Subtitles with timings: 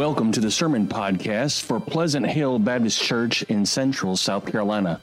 [0.00, 4.98] Welcome to the Sermon Podcast for Pleasant Hill Baptist Church in Central South Carolina.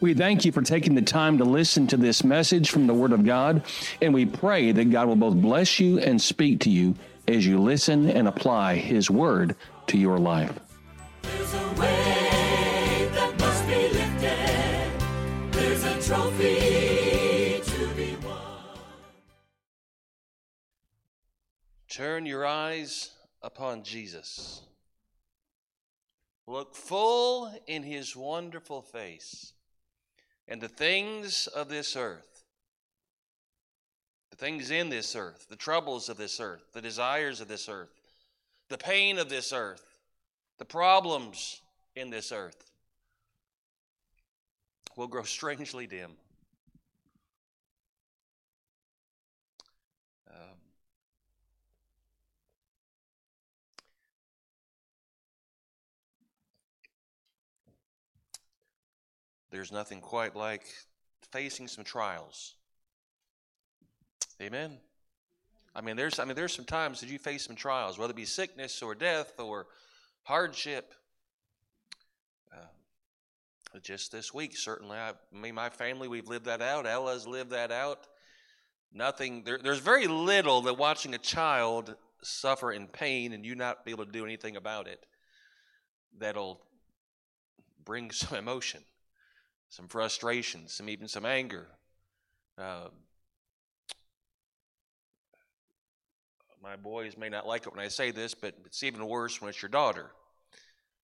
[0.00, 3.12] We thank you for taking the time to listen to this message from the Word
[3.12, 3.62] of God,
[4.02, 6.96] and we pray that God will both bless you and speak to you
[7.28, 9.54] as you listen and apply His Word
[9.86, 10.58] to your life.
[11.22, 15.52] There's a weight that must be lifted.
[15.52, 18.40] There's a trophy to be won.
[21.88, 23.12] Turn your eyes
[23.42, 24.62] upon Jesus.
[26.46, 29.52] Look full in his wonderful face,
[30.48, 32.44] and the things of this earth,
[34.30, 37.94] the things in this earth, the troubles of this earth, the desires of this earth,
[38.68, 39.96] the pain of this earth,
[40.58, 41.60] the problems
[41.94, 42.70] in this earth
[44.96, 46.10] will grow strangely dim.
[59.50, 60.64] There's nothing quite like
[61.32, 62.54] facing some trials.
[64.40, 64.78] Amen.
[65.74, 68.16] I mean, there's I mean, there's some times that you face some trials, whether it
[68.16, 69.66] be sickness or death or
[70.22, 70.94] hardship.
[72.52, 76.86] Uh, just this week, certainly, I, me, my family, we've lived that out.
[76.86, 78.06] Ella's lived that out.
[78.92, 79.44] Nothing.
[79.44, 83.90] There, there's very little that watching a child suffer in pain and you not be
[83.90, 85.06] able to do anything about it
[86.18, 86.60] that'll
[87.84, 88.82] bring some emotion
[89.70, 91.66] some frustration, some even some anger.
[92.58, 92.88] Uh,
[96.62, 99.48] my boys may not like it when I say this, but it's even worse when
[99.48, 100.10] it's your daughter.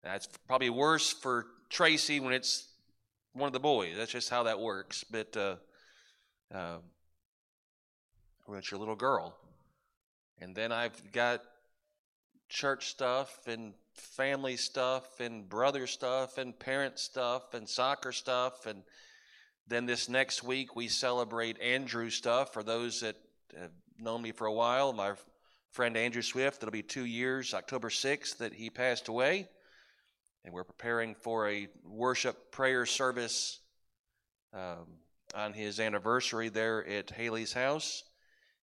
[0.04, 2.68] That's probably worse for Tracy when it's
[3.34, 3.96] one of the boys.
[3.98, 5.04] That's just how that works.
[5.04, 5.56] But uh,
[6.54, 6.78] uh,
[8.46, 9.38] when it's your little girl,
[10.42, 11.42] and then I've got
[12.50, 18.84] church stuff and family stuff and brother stuff and parent stuff and soccer stuff and
[19.68, 23.16] then this next week we celebrate Andrew stuff for those that
[23.60, 24.94] have known me for a while.
[24.94, 25.14] My
[25.72, 29.48] friend Andrew Swift, it'll be two years, October 6th, that he passed away.
[30.44, 33.60] And we're preparing for a worship prayer service
[34.54, 34.86] um,
[35.34, 38.04] on his anniversary there at Haley's house.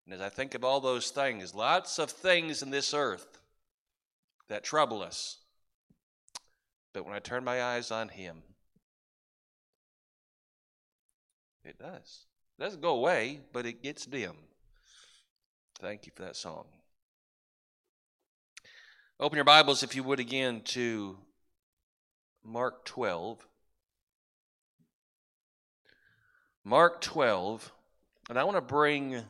[0.04, 3.40] And as I think of all those things, lots of things in this earth
[4.52, 5.38] that trouble us.
[6.92, 8.42] But when I turn my eyes on Him,
[11.64, 12.26] it does.
[12.58, 14.34] It doesn't go away, but it gets dim.
[15.80, 16.66] Thank you for that song.
[19.18, 21.16] Open your Bibles, if you would, again to
[22.44, 23.46] Mark 12.
[26.62, 27.72] Mark 12.
[28.28, 29.22] And I want to bring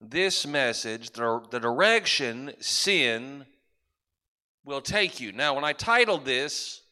[0.00, 3.46] this message the, the direction sin
[4.66, 5.32] will take you.
[5.32, 6.82] Now, when I titled this,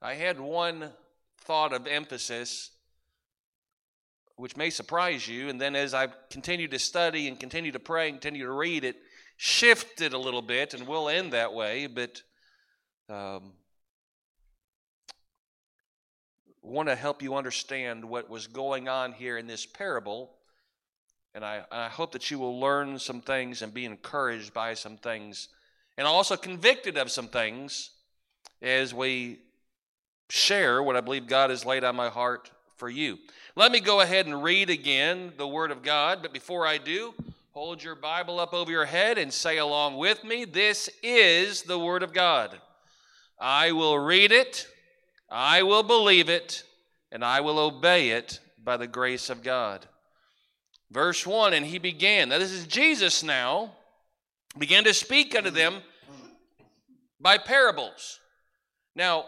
[0.00, 0.90] I had one
[1.38, 2.70] thought of emphasis,
[4.36, 5.48] which may surprise you.
[5.48, 8.84] And then as I continued to study and continue to pray and continue to read,
[8.84, 8.96] it
[9.38, 11.86] shifted a little bit, and we'll end that way.
[11.86, 12.22] But
[13.08, 13.54] um,
[16.62, 20.32] want to help you understand what was going on here in this parable.
[21.34, 24.98] And I, I hope that you will learn some things and be encouraged by some
[24.98, 25.48] things
[26.00, 27.90] and also convicted of some things
[28.62, 29.38] as we
[30.30, 33.18] share what I believe God has laid on my heart for you.
[33.54, 37.12] Let me go ahead and read again the Word of God, but before I do,
[37.52, 41.78] hold your Bible up over your head and say along with me, This is the
[41.78, 42.58] Word of God.
[43.38, 44.66] I will read it,
[45.28, 46.62] I will believe it,
[47.12, 49.84] and I will obey it by the grace of God.
[50.90, 53.72] Verse 1 And he began, now this is Jesus now,
[54.56, 55.82] began to speak unto them
[57.20, 58.18] by parables.
[58.96, 59.26] Now,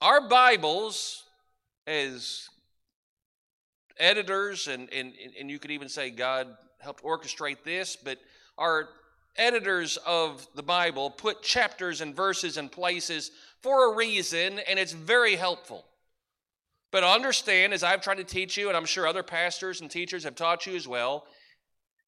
[0.00, 1.24] our Bibles,
[1.86, 2.48] as
[3.98, 6.48] editors, and, and, and you could even say God
[6.78, 8.18] helped orchestrate this, but
[8.56, 8.88] our
[9.36, 13.30] editors of the Bible put chapters and verses in places
[13.62, 15.84] for a reason, and it's very helpful.
[16.90, 20.24] But understand, as I've tried to teach you, and I'm sure other pastors and teachers
[20.24, 21.24] have taught you as well,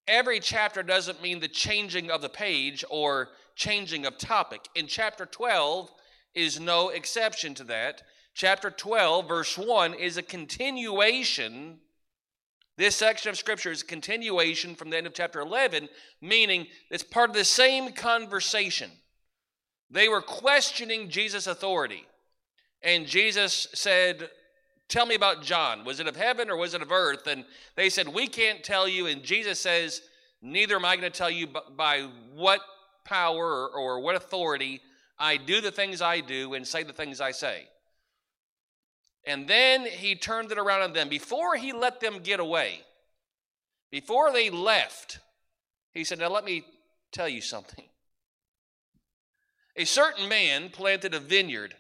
[0.08, 4.68] every chapter doesn't mean the changing of the page or changing of topic.
[4.74, 5.90] In chapter 12
[6.34, 8.02] is no exception to that.
[8.34, 11.78] Chapter 12, verse 1, is a continuation.
[12.78, 15.88] This section of Scripture is a continuation from the end of chapter 11,
[16.20, 18.90] meaning it's part of the same conversation.
[19.90, 22.06] They were questioning Jesus' authority.
[22.82, 24.30] And Jesus said,
[24.88, 25.84] Tell me about John.
[25.84, 27.26] Was it of heaven or was it of earth?
[27.26, 27.44] And
[27.76, 29.06] they said, We can't tell you.
[29.06, 30.02] And Jesus says,
[30.42, 32.60] Neither am I going to tell you by what
[33.04, 34.80] power or, what authority
[35.18, 37.68] I do the things I do and say the things I say.
[39.24, 41.08] And then he turned it around on them.
[41.08, 42.80] Before he let them get away,
[43.90, 45.20] before they left,
[45.92, 46.64] he said, Now let me
[47.12, 47.84] tell you something.
[49.76, 51.76] A certain man planted a vineyard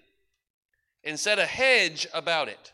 [1.04, 2.72] and set a hedge about it,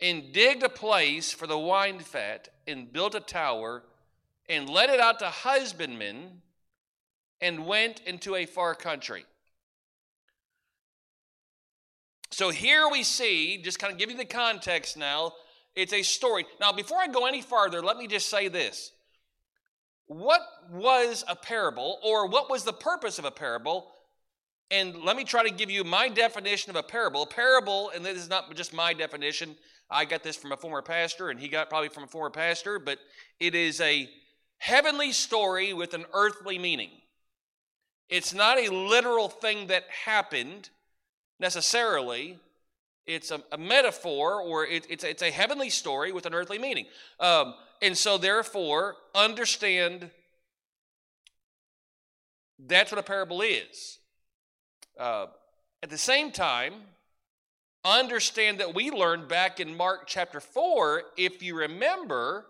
[0.00, 3.84] and digged a place for the wine fat, and built a tower,
[4.48, 6.42] and let it out to husbandmen,
[7.40, 9.24] and went into a far country.
[12.30, 15.32] So here we see, just kind of give you the context now,
[15.74, 16.46] it's a story.
[16.60, 18.92] Now, before I go any farther, let me just say this.
[20.06, 20.40] What
[20.72, 23.90] was a parable, or what was the purpose of a parable?
[24.70, 27.22] And let me try to give you my definition of a parable.
[27.22, 29.56] A parable, and this is not just my definition,
[29.90, 32.78] I got this from a former pastor, and he got probably from a former pastor,
[32.78, 32.98] but
[33.40, 34.08] it is a
[34.58, 36.90] heavenly story with an earthly meaning.
[38.10, 40.68] It's not a literal thing that happened
[41.38, 42.38] necessarily.
[43.06, 46.86] It's a, a metaphor or it, it's, it's a heavenly story with an earthly meaning.
[47.20, 50.10] Um, and so, therefore, understand
[52.58, 53.98] that's what a parable is.
[54.98, 55.26] Uh,
[55.82, 56.74] at the same time,
[57.84, 62.44] understand that we learned back in Mark chapter 4, if you remember,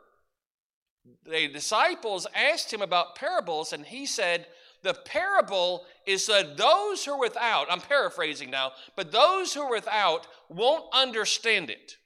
[1.24, 4.46] the disciples asked him about parables, and he said,
[4.82, 9.70] The parable is that those who are without, I'm paraphrasing now, but those who are
[9.70, 11.96] without won't understand it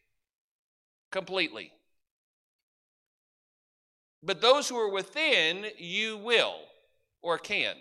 [1.13, 1.73] completely.
[4.23, 6.57] But those who are within, you will
[7.23, 7.77] or can.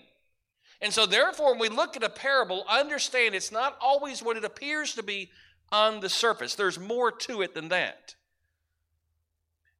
[0.82, 4.44] And so, therefore, when we look at a parable, understand it's not always what it
[4.44, 5.32] appears to be
[5.72, 6.56] on the surface.
[6.56, 8.16] There's more to it than that.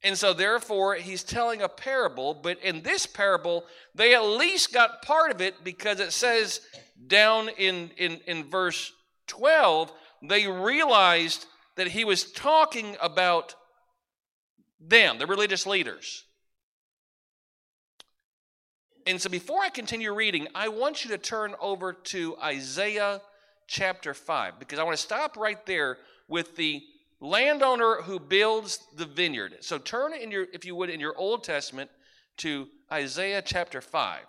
[0.04, 3.66] And so, therefore, he's telling a parable, but in this parable,
[3.96, 6.60] they at least got part of it because it says
[7.08, 8.92] down in, in, in verse
[9.28, 11.46] 12, they realized
[11.78, 13.56] that he was talking about
[14.80, 16.26] them, the religious leaders.
[19.06, 23.22] And so before I continue reading, I want you to turn over to Isaiah
[23.68, 25.98] chapter 5 because I want to stop right there
[26.28, 26.82] with the
[27.24, 29.56] landowner who builds the vineyard.
[29.62, 31.90] So turn in your if you would in your Old Testament
[32.38, 34.20] to Isaiah chapter 5.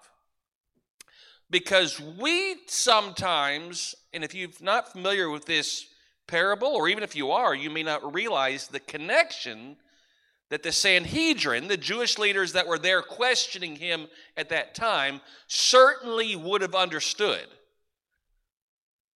[1.50, 5.86] Because we sometimes, and if you're not familiar with this
[6.26, 9.76] parable, or even if you are, you may not realize the connection
[10.50, 14.06] that the Sanhedrin, the Jewish leaders that were there questioning him
[14.36, 17.46] at that time, certainly would have understood.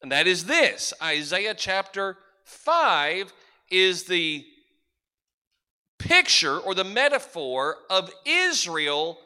[0.03, 3.33] And that is this Isaiah chapter 5
[3.71, 4.45] is the
[5.99, 9.19] picture or the metaphor of Israel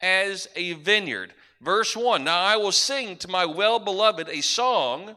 [0.00, 1.34] as a vineyard.
[1.60, 5.16] Verse 1 Now I will sing to my well beloved a song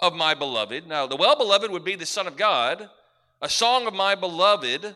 [0.00, 0.86] of my beloved.
[0.86, 2.88] Now, the well beloved would be the Son of God,
[3.40, 4.94] a song of my beloved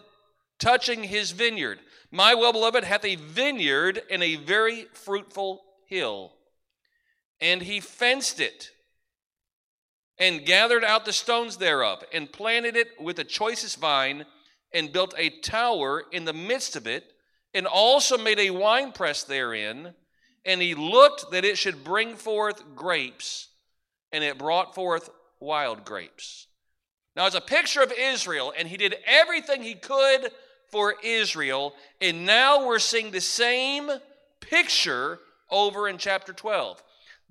[0.58, 1.78] touching his vineyard.
[2.10, 6.32] My well beloved hath a vineyard in a very fruitful hill,
[7.40, 8.70] and he fenced it
[10.18, 14.24] and gathered out the stones thereof, and planted it with the choicest vine,
[14.72, 17.12] and built a tower in the midst of it,
[17.54, 19.94] and also made a winepress therein.
[20.44, 23.48] And he looked that it should bring forth grapes,
[24.12, 25.08] and it brought forth
[25.40, 26.46] wild grapes.
[27.16, 30.30] Now, it's a picture of Israel, and he did everything he could
[30.70, 31.74] for Israel.
[32.00, 33.90] And now we're seeing the same
[34.40, 35.18] picture
[35.50, 36.82] over in chapter 12.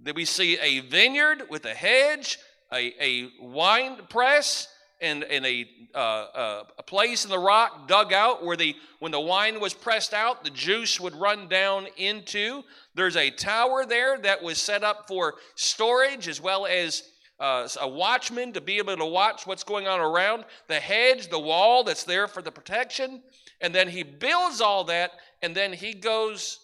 [0.04, 2.38] That we see a vineyard with a hedge,
[2.72, 4.68] a, a wine press,
[5.00, 9.12] and, and a, uh, uh, a place in the rock dug out where the when
[9.12, 12.64] the wine was pressed out, the juice would run down into.
[12.96, 17.04] There's a tower there that was set up for storage as well as
[17.40, 21.40] uh, a watchman to be able to watch what's going on around, the hedge, the
[21.40, 23.22] wall that's there for the protection.
[23.62, 26.60] And then he builds all that, and then he goes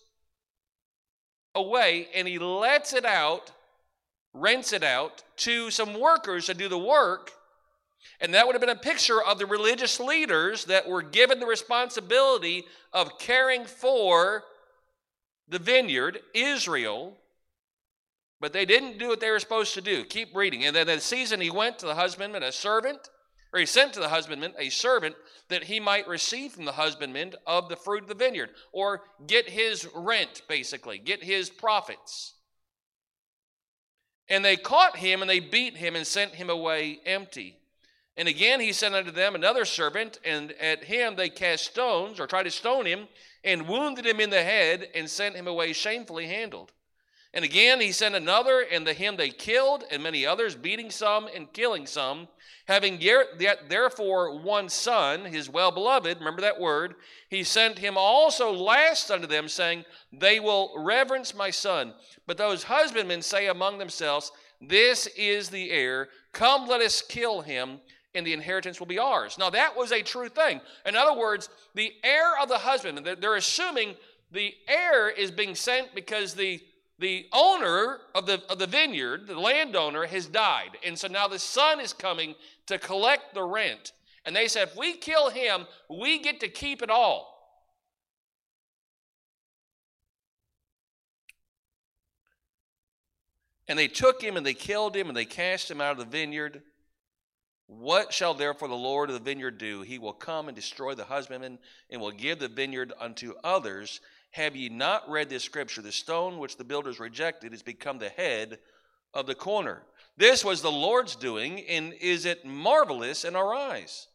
[1.55, 3.51] away and he lets it out,
[4.33, 7.31] rents it out to some workers to do the work.
[8.19, 11.45] And that would have been a picture of the religious leaders that were given the
[11.45, 14.43] responsibility of caring for
[15.47, 17.17] the vineyard, Israel,
[18.39, 20.03] but they didn't do what they were supposed to do.
[20.03, 20.65] Keep reading.
[20.65, 23.09] And then the season he went to the husbandman, a servant,
[23.53, 25.15] or he sent to the husbandman a servant
[25.49, 29.49] that he might receive from the husbandman of the fruit of the vineyard, or get
[29.49, 32.33] his rent, basically, get his profits.
[34.33, 37.55] And they caught him and they beat him and sent him away empty.
[38.17, 42.25] And again he sent unto them another servant, and at him they cast stones, or
[42.25, 43.07] tried to stone him,
[43.43, 46.71] and wounded him in the head, and sent him away shamefully handled.
[47.33, 51.27] And again, he sent another, and the him they killed, and many others, beating some
[51.33, 52.27] and killing some.
[52.67, 56.95] Having yet therefore one son, his well beloved, remember that word,
[57.29, 61.93] he sent him also last unto them, saying, They will reverence my son.
[62.27, 66.09] But those husbandmen say among themselves, This is the heir.
[66.33, 67.79] Come, let us kill him,
[68.13, 69.37] and the inheritance will be ours.
[69.39, 70.61] Now, that was a true thing.
[70.85, 73.95] In other words, the heir of the husband, they're assuming
[74.31, 76.61] the heir is being sent because the
[76.99, 80.77] the owner of the, of the vineyard, the landowner, has died.
[80.85, 82.35] And so now the son is coming
[82.67, 83.93] to collect the rent.
[84.25, 87.33] And they said, if we kill him, we get to keep it all.
[93.67, 96.05] And they took him and they killed him and they cast him out of the
[96.05, 96.61] vineyard.
[97.67, 99.81] What shall therefore the Lord of the vineyard do?
[99.81, 101.59] He will come and destroy the husbandman
[101.89, 104.01] and will give the vineyard unto others.
[104.33, 105.83] Have ye not read this scripture?
[105.83, 108.57] The stone which the builders rejected has become the head
[109.13, 109.83] of the corner.
[110.17, 114.07] This was the Lord's doing, and is it marvelous in our eyes?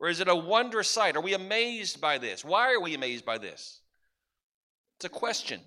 [0.00, 1.14] Or is it a wondrous sight?
[1.14, 2.44] Are we amazed by this?
[2.44, 3.80] Why are we amazed by this?
[4.96, 5.60] It's a question.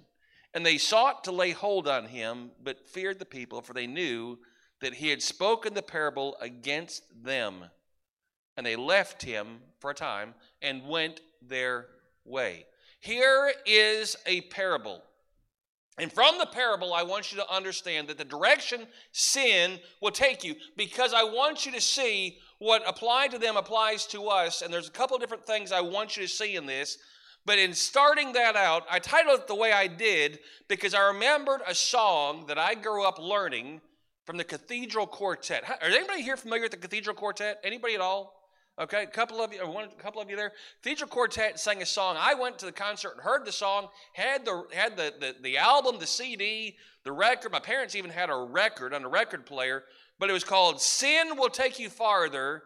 [0.53, 4.37] And they sought to lay hold on him, but feared the people, for they knew
[4.81, 7.63] that he had spoken the parable against them.
[8.57, 11.87] And they left him for a time and went their
[12.25, 12.65] way.
[13.07, 15.01] Here is a parable.
[15.97, 20.43] And from the parable, I want you to understand that the direction sin will take
[20.43, 24.61] you because I want you to see what applied to them applies to us.
[24.61, 26.97] And there's a couple different things I want you to see in this.
[27.45, 31.61] But in starting that out, I titled it the way I did because I remembered
[31.65, 33.79] a song that I grew up learning
[34.25, 35.63] from the Cathedral Quartet.
[35.81, 37.61] Are anybody here familiar with the Cathedral Quartet?
[37.63, 38.36] Anybody at all?
[38.79, 40.51] Okay, a couple of you, uh, one, a couple of you there.
[40.83, 42.15] Cathedral Quartet sang a song.
[42.19, 43.87] I went to the concert and heard the song.
[44.13, 47.51] Had the had the, the the album, the CD, the record.
[47.51, 49.83] My parents even had a record on a record player,
[50.19, 52.61] but it was called "Sin Will Take You Farther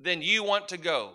[0.00, 1.12] Than You Want to Go."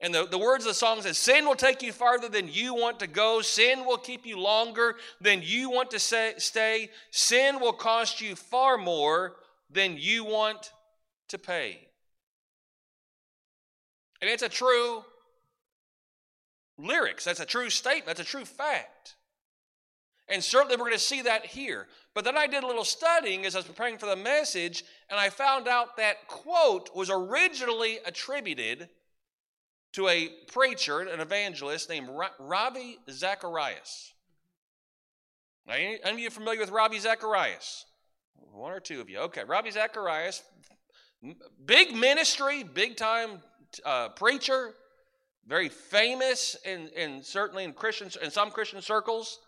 [0.00, 2.74] And the, the words of the song says, Sin will take you farther than you
[2.74, 3.42] want to go.
[3.42, 6.88] Sin will keep you longer than you want to say, stay.
[7.10, 9.36] Sin will cost you far more
[9.70, 10.72] than you want
[11.28, 11.89] to pay.
[14.20, 15.02] And it's a true
[16.78, 17.24] lyrics.
[17.24, 18.06] That's a true statement.
[18.06, 19.16] That's a true fact.
[20.28, 21.88] And certainly we're going to see that here.
[22.14, 25.18] But then I did a little studying as I was preparing for the message, and
[25.18, 28.88] I found out that quote was originally attributed
[29.92, 32.08] to a preacher, an evangelist named
[32.38, 34.12] Ravi Zacharias.
[35.66, 37.86] Now, any, any of you familiar with Ravi Zacharias?
[38.52, 39.18] One or two of you.
[39.18, 40.42] Okay, Ravi Zacharias,
[41.64, 43.40] big ministry, big time
[43.84, 44.74] uh, preacher,
[45.46, 49.40] very famous in, in certainly in Christians in some Christian circles.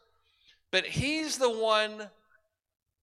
[0.71, 2.09] But he's the one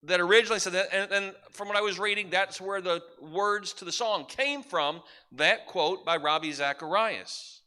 [0.04, 3.74] that originally said that, and, and, from what I was reading, that's where the words
[3.74, 5.02] to the song came from.
[5.34, 7.62] That quote by Ravi Zacharias.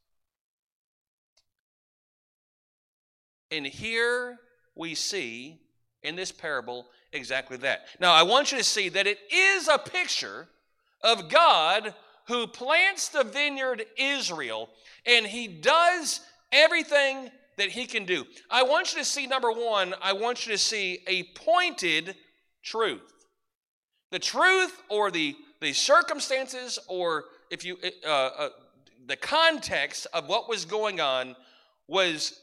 [3.50, 4.38] And here
[4.74, 5.60] we see
[6.02, 7.86] in this parable exactly that.
[8.00, 10.48] Now, I want you to see that it is a picture
[11.02, 11.94] of God
[12.28, 14.68] who plants the vineyard Israel,
[15.06, 18.24] and he does everything that he can do.
[18.50, 22.14] I want you to see, number one, I want you to see a pointed
[22.62, 23.12] truth.
[24.10, 28.48] The truth or the, the circumstances or if you uh, uh,
[29.06, 31.36] the context of what was going on
[31.86, 32.40] was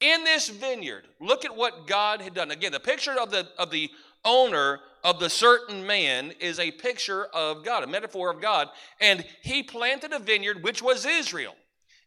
[0.00, 3.70] in this vineyard look at what god had done again the picture of the of
[3.70, 3.90] the
[4.24, 8.68] owner of the certain man is a picture of God, a metaphor of God.
[9.00, 11.54] And he planted a vineyard, which was Israel.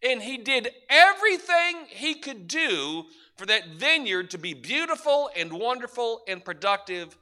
[0.01, 3.05] And he did everything he could do
[3.35, 7.15] for that vineyard to be beautiful and wonderful and productive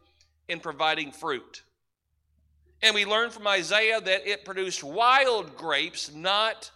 [0.47, 1.63] in providing fruit.
[2.81, 6.71] And we learn from Isaiah that it produced wild grapes, not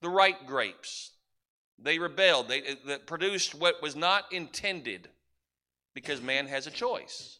[0.00, 1.10] the right grapes.
[1.78, 2.62] They rebelled, they,
[3.06, 5.08] produced what was not intended
[5.94, 7.38] because man has a choice.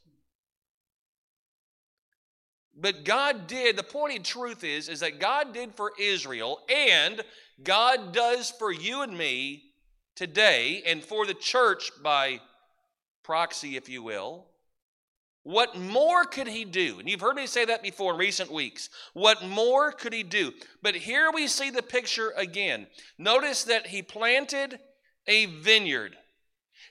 [2.77, 7.23] But God did, the pointed truth is, is that God did for Israel and
[7.63, 9.63] God does for you and me
[10.17, 12.41] today and for the church by
[13.23, 14.47] proxy, if you will.
[15.45, 16.99] What more could he do?
[16.99, 18.89] And you've heard me say that before in recent weeks.
[19.13, 20.53] What more could he do?
[20.83, 22.87] But here we see the picture again.
[23.19, 24.79] Notice that he planted
[25.27, 26.17] a vineyard.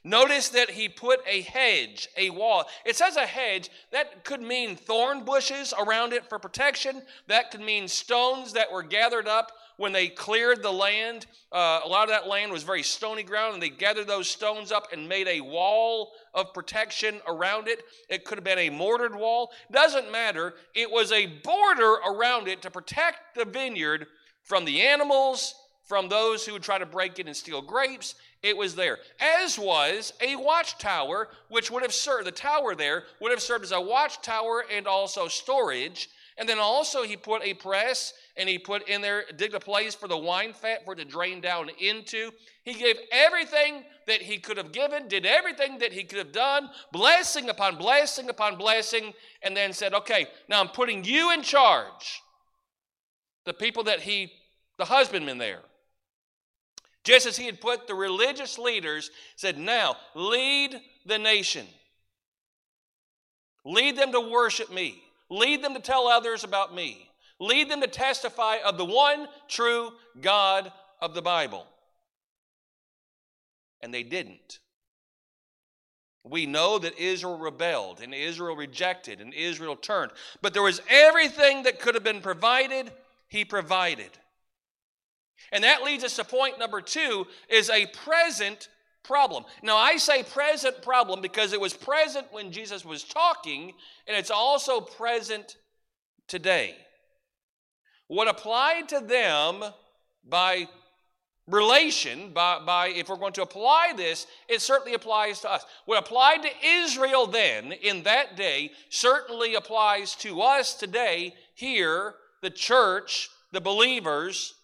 [0.03, 2.65] Notice that he put a hedge, a wall.
[2.86, 3.69] It says a hedge.
[3.91, 7.01] That could mean thorn bushes around it for protection.
[7.27, 11.88] That could mean stones that were gathered up when they cleared the land, uh, a
[11.88, 15.10] lot of that land was very stony ground, and they gathered those stones up and
[15.10, 17.83] made a wall of protection around it.
[18.10, 19.51] It could have been a mortared wall.
[19.72, 20.53] Doesn't matter.
[20.75, 24.07] It was a border around it to protect the vineyard
[24.43, 28.16] from the animals, from those who would try to break in and steal grapes.
[28.42, 29.00] It was there.
[29.20, 33.72] As was a watchtower, which would have served, the tower there would have served as
[33.72, 36.10] a watchtower and also storage.
[36.38, 39.94] And then also he put a press and he put in there, digged a place
[39.94, 42.32] for the wine fat for it to drain down into.
[42.63, 46.70] He gave everything that he could have given, did everything that he could have done,
[46.92, 49.13] blessing upon blessing upon blessing,
[49.44, 52.22] and then said, Okay, now I'm putting you in charge.
[53.46, 54.32] The people that he,
[54.78, 55.60] the husbandman there.
[57.03, 61.65] Just as he had put the religious leaders, said, Now lead the nation.
[63.65, 65.03] Lead them to worship me.
[65.29, 67.10] Lead them to tell others about me.
[67.39, 69.91] Lead them to testify of the one true
[70.22, 71.65] God of the Bible.
[73.81, 74.60] And they didn't.
[76.24, 80.12] We know that Israel rebelled and Israel rejected and Israel turned.
[80.41, 82.91] But there was everything that could have been provided,
[83.27, 84.10] he provided.
[85.51, 88.69] And that leads us to point number two is a present
[89.03, 89.43] problem.
[89.62, 93.73] Now, I say present problem because it was present when Jesus was talking,
[94.07, 95.57] and it's also present
[96.27, 96.75] today.
[98.07, 99.63] What applied to them
[100.27, 100.67] by
[101.47, 105.65] relation, by, by if we're going to apply this, it certainly applies to us.
[105.85, 112.50] What applied to Israel then in that day certainly applies to us today, here, the
[112.50, 114.55] church, the believers,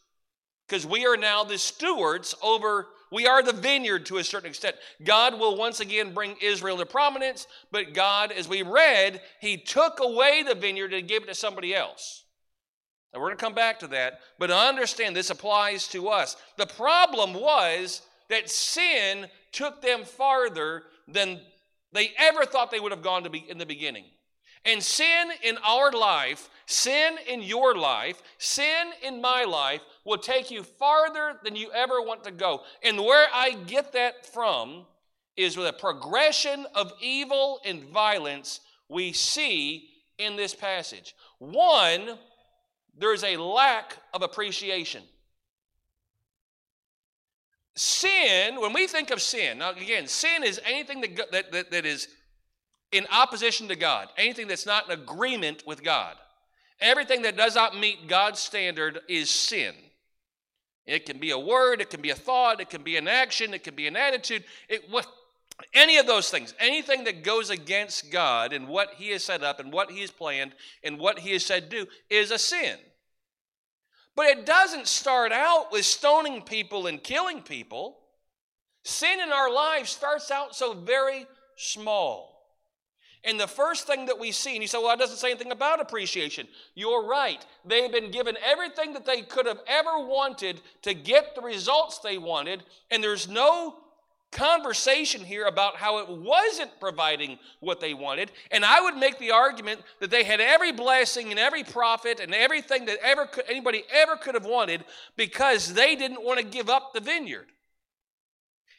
[0.70, 4.76] because we are now the stewards over we are the vineyard to a certain extent.
[5.04, 10.00] God will once again bring Israel to prominence, but God, as we read, He took
[10.00, 12.24] away the vineyard and gave it to somebody else.
[13.12, 16.38] And we're going to come back to that, but understand this applies to us.
[16.58, 21.42] The problem was that sin took them farther than
[21.92, 24.05] they ever thought they would have gone to be in the beginning.
[24.70, 30.51] And sin in our life, sin in your life, sin in my life will take
[30.51, 32.62] you farther than you ever want to go.
[32.84, 34.86] And where I get that from
[35.36, 41.16] is with a progression of evil and violence we see in this passage.
[41.40, 42.20] One,
[42.96, 45.01] there's a lack of appreciation.
[47.75, 51.86] Sin, when we think of sin, now again, sin is anything that, that, that, that
[51.88, 52.08] is
[52.92, 56.16] in opposition to God, anything that's not in agreement with God.
[56.82, 59.74] Everything that does not meet God's standard is sin.
[60.86, 63.54] It can be a word, it can be a thought, it can be an action,
[63.54, 64.44] it can be an attitude.
[64.68, 65.06] It, what,
[65.74, 69.60] any of those things, anything that goes against God and what He has set up
[69.60, 72.78] and what He has planned and what He has said do is a sin.
[74.16, 78.00] But it doesn't start out with stoning people and killing people.
[78.84, 82.28] Sin in our lives starts out so very small.
[83.24, 85.51] And the first thing that we see, and you say, well, that doesn't say anything
[85.51, 86.48] about appreciation.
[86.74, 87.46] You're right.
[87.66, 92.18] They've been given everything that they could have ever wanted to get the results they
[92.18, 93.75] wanted, and there's no
[94.32, 98.32] conversation here about how it wasn't providing what they wanted.
[98.51, 102.34] And I would make the argument that they had every blessing and every profit and
[102.34, 104.86] everything that ever could, anybody ever could have wanted
[105.18, 107.48] because they didn't want to give up the vineyard.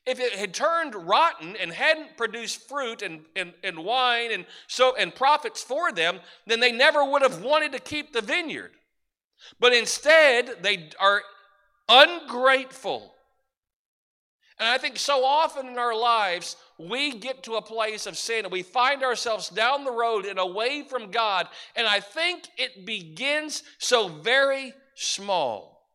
[0.07, 4.97] If it had turned rotten and hadn't produced fruit and, and, and wine and so
[4.97, 8.73] and profits for them, then they never would have wanted to keep the vineyard.
[9.59, 11.23] But instead, they are
[11.89, 13.15] ungrateful.
[14.59, 18.45] And I think so often in our lives, we get to a place of sin
[18.45, 21.47] and we find ourselves down the road and away from God.
[21.77, 25.87] And I think it begins so very small,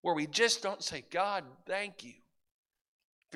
[0.00, 2.12] where we just don't say, God, thank you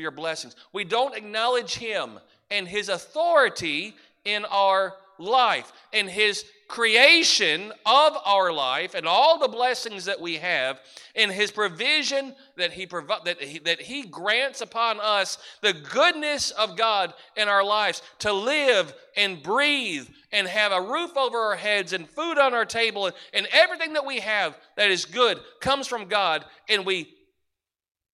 [0.00, 0.56] for your blessings.
[0.72, 2.18] We don't acknowledge Him
[2.50, 9.48] and His authority in our life and His creation of our life and all the
[9.48, 10.80] blessings that we have
[11.16, 16.52] and his provision that he provi- that he, that he grants upon us the goodness
[16.52, 21.56] of God in our lives to live and breathe and have a roof over our
[21.56, 25.40] heads and food on our table and, and everything that we have that is good
[25.60, 27.12] comes from God and we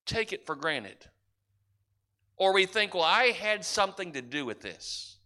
[0.06, 0.96] take it for granted
[2.36, 5.16] or we think, well, I had something to do with this.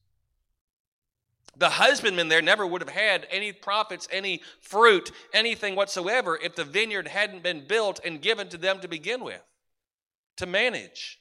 [1.57, 6.65] The husbandman there never would have had any profits, any fruit, anything whatsoever if the
[6.65, 9.43] vineyard hadn't been built and given to them to begin with,
[10.37, 11.21] to manage.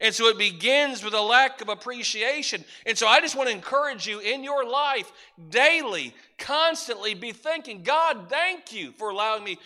[0.00, 2.64] And so it begins with a lack of appreciation.
[2.86, 5.10] And so I just want to encourage you in your life,
[5.48, 9.58] daily, constantly be thinking, God, thank you for allowing me.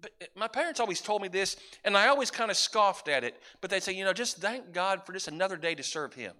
[0.00, 3.24] But uh, my parents always told me this, and I always kind of scoffed at
[3.24, 3.40] it.
[3.60, 6.32] But they'd say, you know, just thank God for just another day to serve Him.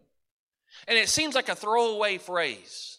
[0.88, 2.98] And it seems like a throwaway phrase.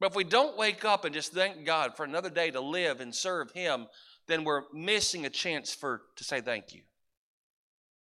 [0.00, 3.00] But if we don't wake up and just thank God for another day to live
[3.00, 3.86] and serve Him,
[4.26, 6.80] then we're missing a chance for to say thank you,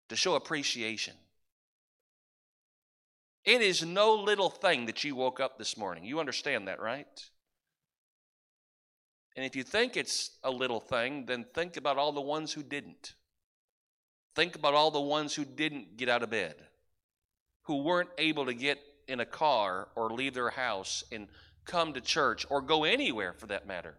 [0.09, 1.13] to show appreciation.
[3.45, 6.03] It is no little thing that you woke up this morning.
[6.03, 7.07] You understand that, right?
[9.39, 12.61] And if you think it's a little thing, then think about all the ones who
[12.61, 13.13] didn't.
[14.35, 16.55] Think about all the ones who didn't get out of bed,
[17.61, 21.29] who weren't able to get in a car or leave their house and
[21.63, 23.95] come to church or go anywhere for that matter.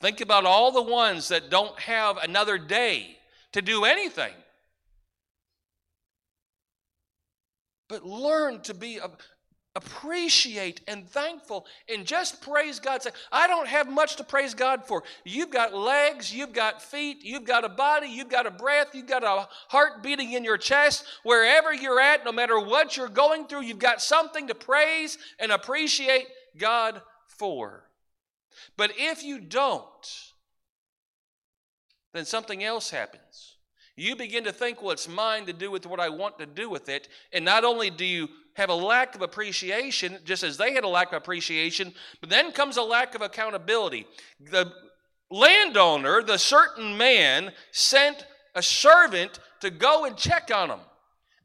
[0.00, 3.16] Think about all the ones that don't have another day
[3.52, 4.34] to do anything.
[7.88, 9.00] But learn to be
[9.76, 13.02] appreciate and thankful and just praise God.
[13.02, 15.02] Say, I don't have much to praise God for.
[15.22, 19.06] You've got legs, you've got feet, you've got a body, you've got a breath, you've
[19.06, 21.04] got a heart beating in your chest.
[21.22, 25.52] Wherever you're at, no matter what you're going through, you've got something to praise and
[25.52, 27.84] appreciate God for.
[28.78, 29.82] But if you don't,
[32.14, 33.56] then something else happens.
[33.94, 36.68] You begin to think, well, it's mine to do with what I want to do
[36.70, 37.08] with it.
[37.32, 40.88] And not only do you have a lack of appreciation, just as they had a
[40.88, 44.06] lack of appreciation, but then comes a lack of accountability.
[44.40, 44.72] The
[45.30, 50.80] landowner, the certain man, sent a servant to go and check on them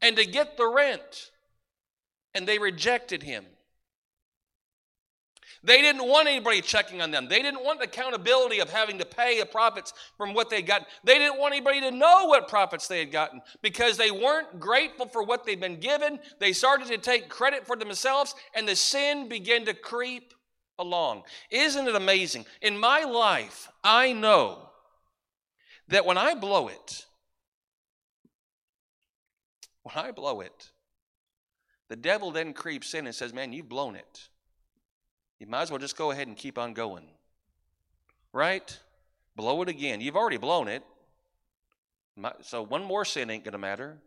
[0.02, 1.32] and to get the rent.
[2.34, 3.46] And they rejected him.
[5.64, 7.28] They didn't want anybody checking on them.
[7.28, 10.88] They didn't want the accountability of having to pay the profits from what they got.
[11.04, 15.08] They didn't want anybody to know what profits they had gotten because they weren't grateful
[15.08, 16.20] for what they'd been given.
[16.40, 20.34] They started to take credit for themselves, and the sin began to creep
[20.80, 21.24] along.
[21.52, 22.46] Isn't it amazing?
[22.64, 24.70] In my life, I know
[25.90, 27.06] that when I blow it,
[29.84, 30.72] when I blow it,
[31.88, 34.30] the devil then creeps in and says, Man, you've blown it
[35.42, 37.04] you might as well just go ahead and keep on going.
[38.32, 38.78] Right?
[39.36, 40.00] Blow it again.
[40.00, 40.84] You've already blown it.
[42.44, 43.98] So one more sin ain't going to matter.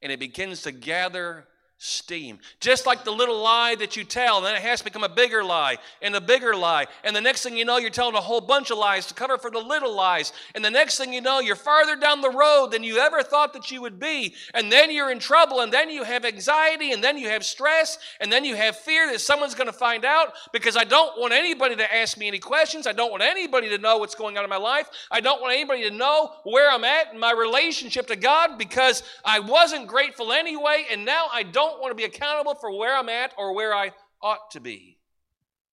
[0.00, 1.44] And it begins to gather
[1.82, 2.38] steam.
[2.60, 5.08] Just like the little lie that you tell, and then it has to become a
[5.08, 6.86] bigger lie and a bigger lie.
[7.04, 9.38] And the next thing you know, you're telling a whole bunch of lies to cover
[9.38, 10.34] for the little lies.
[10.54, 13.54] And the next thing you know, you're farther down the road than you ever thought
[13.54, 14.34] that you would be.
[14.52, 17.98] And then you're in trouble, and then you have anxiety, and then you have stress,
[18.20, 21.32] and then you have fear that someone's going to find out because I don't want
[21.32, 22.86] anybody to ask me any questions.
[22.86, 24.90] I don't want anybody to know what's going on in my life.
[25.10, 29.02] I don't want anybody to know where I'm at in my relationship to God because
[29.24, 32.96] I wasn't grateful anyway, and now I don't don't want to be accountable for where
[32.96, 34.98] I'm at or where I ought to be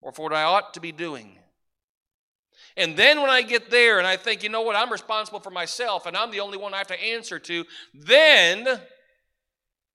[0.02, 1.38] or for what I ought to be doing.
[2.76, 5.50] And then when I get there and I think, you know what, I'm responsible for
[5.50, 8.80] myself and I'm the only one I have to answer to, then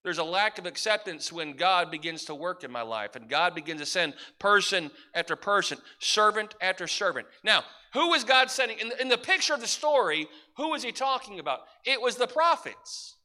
[0.03, 3.55] there's a lack of acceptance when God begins to work in my life and God
[3.55, 7.25] begins to send person after person, servant after servant.
[7.43, 7.63] Now,
[7.93, 8.79] who is God sending?
[8.79, 11.61] In the, in the picture of the story, who is he talking about?
[11.85, 13.15] It was the prophets,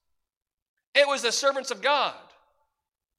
[0.94, 2.14] it was the servants of God.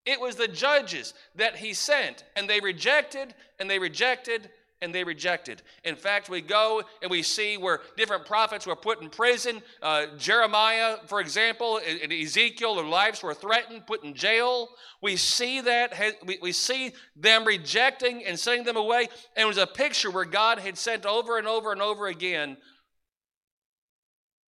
[0.10, 4.50] It was the judges that he sent, and they rejected, and they rejected,
[4.82, 5.62] and they rejected.
[5.84, 9.62] In fact, we go and we see where different prophets were put in prison.
[9.84, 14.70] Uh, Jeremiah, for example, and Ezekiel, their lives were threatened, put in jail.
[15.00, 15.94] We see that,
[16.26, 19.10] we, we see them rejecting and sending them away.
[19.36, 22.58] And it was a picture where God had sent over and over and over again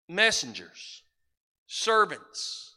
[0.09, 1.03] messengers,
[1.67, 2.70] servants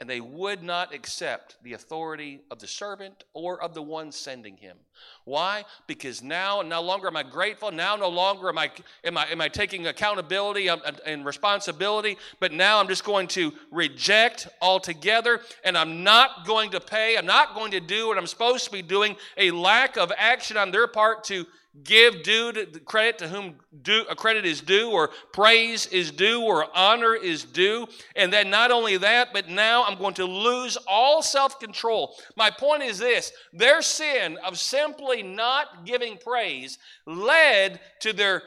[0.00, 4.56] and they would not accept the authority of the servant or of the one sending
[4.56, 4.78] him.
[5.24, 5.64] Why?
[5.86, 7.70] Because now no longer am I grateful.
[7.70, 8.70] Now no longer am I
[9.04, 13.52] am I, am I taking accountability um, and responsibility, but now I'm just going to
[13.70, 17.18] reject altogether and I'm not going to pay.
[17.18, 19.16] I'm not going to do what I'm supposed to be doing.
[19.36, 21.46] A lack of action on their part to
[21.84, 26.42] give due to credit to whom due, a credit is due, or praise is due,
[26.42, 27.86] or honor is due.
[28.16, 32.16] And then not only that, but now I'm going to lose all self control.
[32.36, 38.42] My point is this their sin of simply not giving praise led to their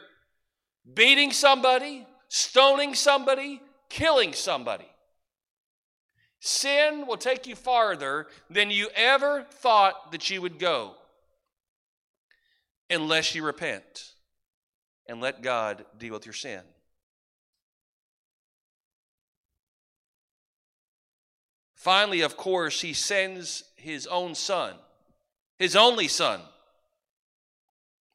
[0.94, 4.88] beating somebody, stoning somebody, killing somebody.
[6.42, 10.96] Sin will take you farther than you ever thought that you would go
[12.94, 14.14] unless you repent
[15.08, 16.62] and let God deal with your sin.
[21.76, 24.76] Finally, of course, he sends his own son,
[25.60, 26.40] his only son,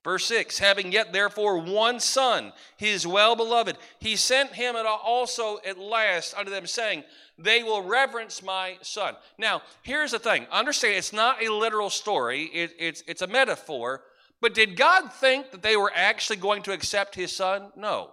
[0.09, 5.79] Verse 6 Having yet therefore one son, his well beloved, he sent him also at
[5.79, 7.05] last unto them, saying,
[7.37, 9.17] They will reverence my son.
[9.37, 14.03] Now, here's the thing understand it's not a literal story, it, it's, it's a metaphor.
[14.41, 17.73] But did God think that they were actually going to accept his son?
[17.77, 18.11] No.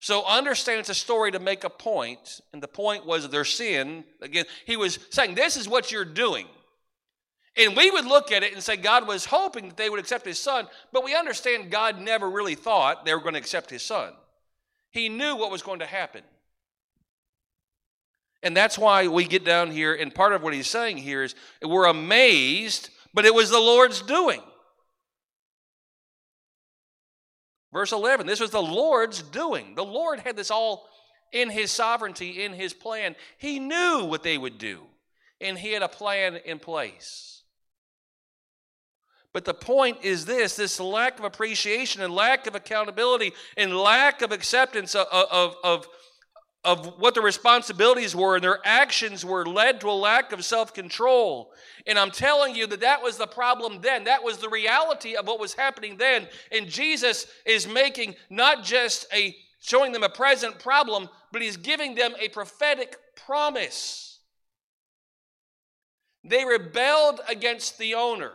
[0.00, 4.04] So understand it's a story to make a point, and the point was their sin.
[4.22, 6.46] Again, he was saying, This is what you're doing.
[7.56, 10.24] And we would look at it and say God was hoping that they would accept
[10.24, 13.82] his son, but we understand God never really thought they were going to accept his
[13.82, 14.12] son.
[14.92, 16.22] He knew what was going to happen.
[18.44, 21.34] And that's why we get down here, and part of what he's saying here is
[21.60, 24.40] we're amazed, but it was the Lord's doing.
[27.72, 29.74] Verse 11 this was the Lord's doing.
[29.74, 30.88] The Lord had this all
[31.32, 33.14] in his sovereignty, in his plan.
[33.36, 34.82] He knew what they would do,
[35.40, 37.42] and he had a plan in place.
[39.32, 44.22] But the point is this this lack of appreciation and lack of accountability and lack
[44.22, 45.86] of acceptance of, of, of,
[46.68, 50.74] of what the responsibilities were and their actions were led to a lack of self
[50.74, 51.50] control.
[51.86, 54.04] And I'm telling you that that was the problem then.
[54.04, 56.28] That was the reality of what was happening then.
[56.52, 61.94] And Jesus is making not just a showing them a present problem, but he's giving
[61.94, 64.18] them a prophetic promise.
[66.22, 68.32] They rebelled against the owner.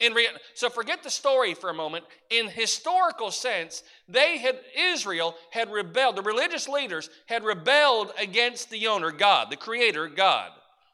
[0.00, 2.06] In rea- so forget the story for a moment.
[2.30, 6.16] In historical sense, they had Israel had rebelled.
[6.16, 10.50] The religious leaders had rebelled against the owner, God, the creator, God,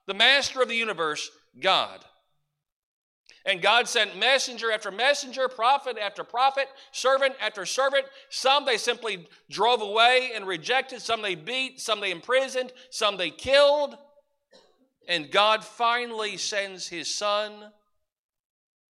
[0.07, 2.05] the master of the universe, God.
[3.45, 8.07] And God sent messenger after messenger, prophet after prophet, servant after servant.
[8.29, 13.31] Some they simply drove away and rejected, some they beat, some they imprisoned, some they
[13.31, 13.97] killed.
[15.07, 17.71] And God finally sends his son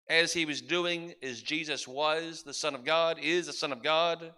[0.08, 3.82] as he was doing as Jesus was the Son of God, is the Son of
[3.82, 4.32] God,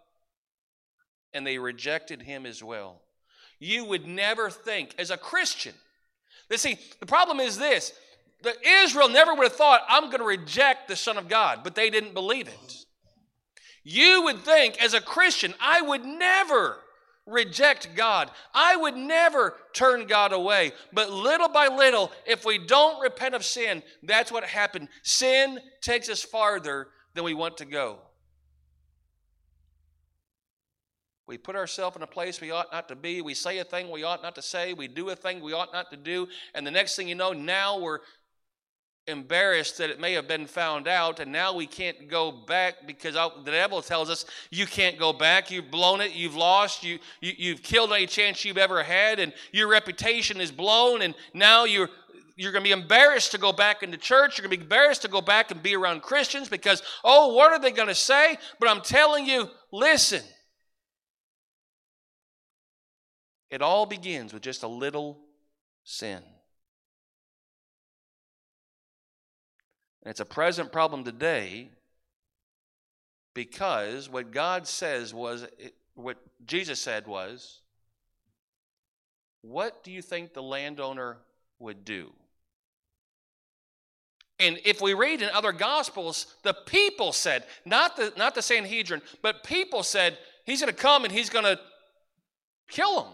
[1.33, 3.03] and they rejected him as well.
[3.59, 5.75] You would never think, as a Christian,
[6.49, 7.93] that see, the problem is this
[8.43, 11.75] the Israel never would have thought, I'm going to reject the Son of God, but
[11.75, 12.85] they didn't believe it.
[13.83, 16.79] You would think, as a Christian, I would never
[17.29, 18.31] reject God.
[18.53, 20.73] I would never turn God away.
[20.93, 24.89] But little by little, if we don't repent of sin, that's what happened.
[25.03, 27.99] Sin takes us farther than we want to go.
[31.29, 33.21] We put ourselves in a place we ought not to be.
[33.21, 34.73] We say a thing we ought not to say.
[34.73, 36.27] We do a thing we ought not to do.
[36.55, 37.99] And the next thing you know, now we're
[39.09, 43.15] embarrassed that it may have been found out, and now we can't go back because
[43.15, 45.51] the devil tells us you can't go back.
[45.51, 46.15] You've blown it.
[46.15, 46.85] You've lost.
[46.85, 51.03] You, you you've killed any chance you've ever had, and your reputation is blown.
[51.03, 51.89] And now you're
[52.37, 54.39] you're going to be embarrassed to go back into church.
[54.39, 57.53] You're going to be embarrassed to go back and be around Christians because oh, what
[57.53, 58.37] are they going to say?
[58.61, 60.23] But I'm telling you, listen.
[63.51, 65.19] It all begins with just a little
[65.83, 66.23] sin.
[70.09, 71.69] And it's a present problem today
[73.35, 75.47] because what God says was,
[75.97, 76.17] what
[76.47, 77.61] Jesus said was,
[79.43, 81.19] what do you think the landowner
[81.59, 82.11] would do?
[84.41, 89.03] And if we read in other gospels, the people said, not the, not the Sanhedrin,
[89.21, 90.17] but people said,
[90.47, 91.61] he's going to come and he's going to
[92.67, 93.13] kill them.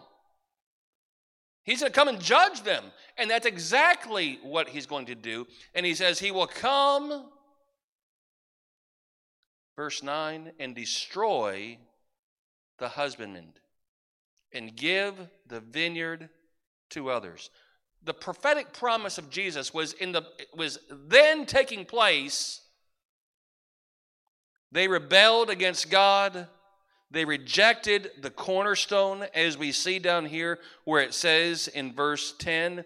[1.64, 2.84] He's going to come and judge them.
[3.16, 5.46] And that's exactly what he's going to do.
[5.74, 7.30] And he says, He will come,
[9.74, 11.78] verse 9, and destroy
[12.78, 13.54] the husbandman
[14.52, 15.14] and give
[15.48, 16.28] the vineyard
[16.90, 17.50] to others.
[18.04, 20.22] The prophetic promise of Jesus was in the
[20.54, 22.60] was then taking place.
[24.70, 26.46] They rebelled against God.
[27.14, 32.84] They rejected the cornerstone, as we see down here, where it says in verse 10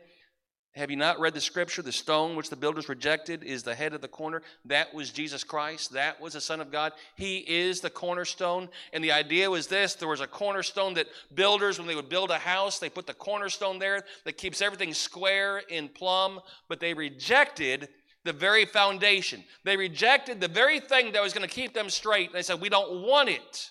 [0.74, 1.82] have you not read the scripture?
[1.82, 4.42] The stone which the builders rejected is the head of the corner.
[4.66, 5.92] That was Jesus Christ.
[5.94, 6.92] That was the Son of God.
[7.16, 8.68] He is the cornerstone.
[8.92, 12.30] And the idea was this there was a cornerstone that builders, when they would build
[12.30, 16.38] a house, they put the cornerstone there that keeps everything square and plumb,
[16.68, 17.88] but they rejected
[18.22, 19.42] the very foundation.
[19.64, 22.32] They rejected the very thing that was going to keep them straight.
[22.32, 23.70] They said, We don't want it.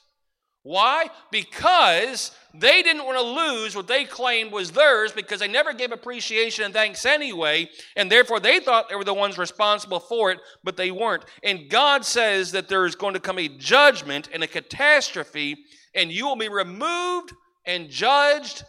[0.68, 1.10] Why?
[1.32, 5.94] Because they didn't want to lose what they claimed was theirs because they never gave
[5.94, 10.40] appreciation and thanks anyway, and therefore they thought they were the ones responsible for it,
[10.66, 11.24] but they weren't.
[11.42, 15.56] And God says that there is going to come a judgment and a catastrophe,
[15.96, 17.32] and you will be removed
[17.66, 18.66] and judged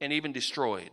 [0.00, 0.92] and even destroyed.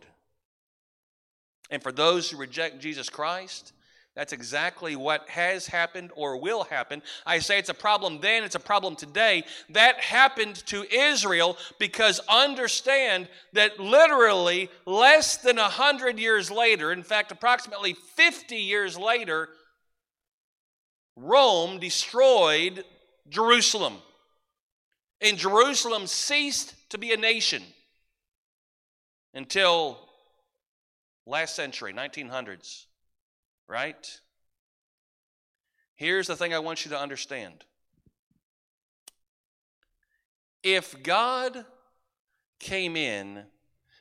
[1.70, 3.74] And for those who reject Jesus Christ,
[4.16, 7.00] That's exactly what has happened or will happen.
[7.24, 9.44] I say it's a problem then, it's a problem today.
[9.70, 17.30] That happened to Israel because understand that literally less than 100 years later, in fact,
[17.30, 19.48] approximately 50 years later,
[21.14, 22.84] Rome destroyed
[23.28, 23.98] Jerusalem.
[25.20, 27.62] And Jerusalem ceased to be a nation
[29.34, 30.00] until
[31.26, 32.86] last century, 1900s
[33.70, 34.20] right?
[35.94, 37.64] Here's the thing I want you to understand.
[40.62, 41.64] If God
[42.58, 43.44] came in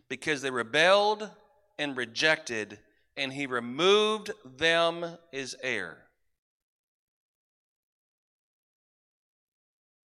[0.10, 1.30] because they rebelled
[1.78, 2.80] and rejected,
[3.16, 5.98] and he removed them as heir.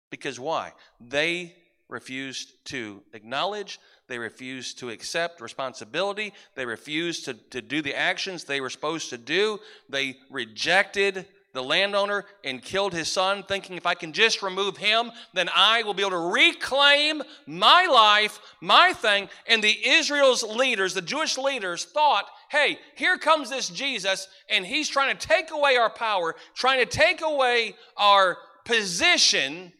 [0.10, 0.74] Because why?
[1.00, 1.56] They
[1.88, 8.44] refused to acknowledge, they refused to accept responsibility, they refused to, to do the actions
[8.44, 13.86] they were supposed to do, they rejected the landowner and killed his son, thinking if
[13.86, 18.94] I can just remove him, then I will be able to reclaim my life, my
[18.94, 19.30] thing.
[19.48, 24.90] And the Israel's leaders, the Jewish leaders, thought, hey, here comes this Jesus, and he's
[24.90, 29.74] trying to take away our power, trying to take away our position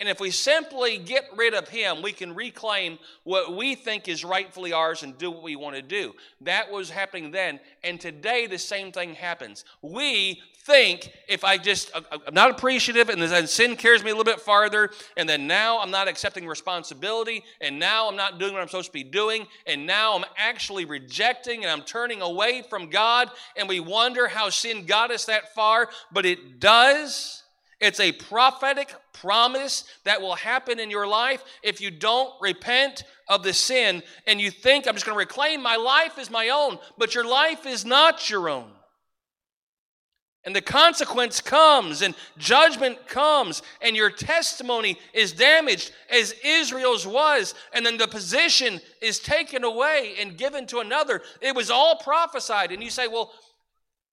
[0.00, 4.24] and if we simply get rid of him, we can reclaim what we think is
[4.24, 6.14] rightfully ours and do what we want to do.
[6.40, 7.60] That was happening then.
[7.84, 9.66] And today, the same thing happens.
[9.82, 14.10] We think if I just, uh, uh, I'm not appreciative and then sin carries me
[14.10, 18.38] a little bit farther, and then now I'm not accepting responsibility, and now I'm not
[18.38, 22.22] doing what I'm supposed to be doing, and now I'm actually rejecting and I'm turning
[22.22, 27.42] away from God, and we wonder how sin got us that far, but it does.
[27.80, 33.42] It's a prophetic promise that will happen in your life if you don't repent of
[33.42, 36.78] the sin and you think, I'm just going to reclaim my life as my own,
[36.98, 38.70] but your life is not your own.
[40.44, 47.54] And the consequence comes, and judgment comes, and your testimony is damaged as Israel's was,
[47.74, 51.20] and then the position is taken away and given to another.
[51.42, 52.72] It was all prophesied.
[52.72, 53.32] And you say, well,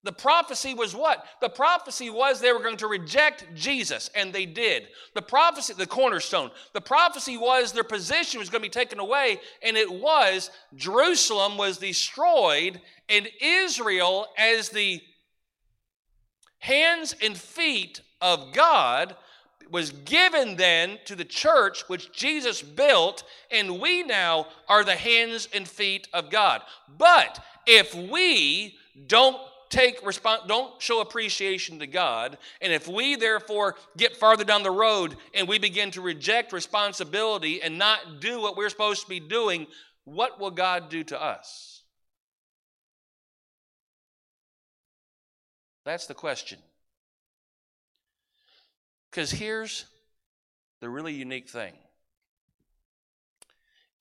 [0.03, 1.25] the prophecy was what?
[1.41, 4.87] The prophecy was they were going to reject Jesus, and they did.
[5.15, 9.39] The prophecy, the cornerstone, the prophecy was their position was going to be taken away,
[9.63, 10.51] and it was.
[10.75, 12.79] Jerusalem was destroyed,
[13.09, 15.01] and Israel, as the
[16.59, 19.15] hands and feet of God,
[19.71, 25.49] was given then to the church which Jesus built, and we now are the hands
[25.53, 26.61] and feet of God.
[26.97, 28.75] But if we
[29.07, 29.37] don't
[29.69, 34.71] take response don't show appreciation to God, and if we therefore get farther down the
[34.71, 39.19] road and we begin to reject responsibility and not do what we're supposed to be
[39.19, 39.67] doing,
[40.05, 41.83] what will God do to us?
[45.85, 46.59] That's the question.
[49.09, 49.85] Because here's
[50.81, 51.73] the really unique thing.